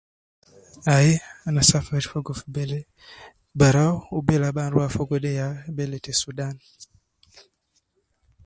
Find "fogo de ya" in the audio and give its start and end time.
4.95-5.47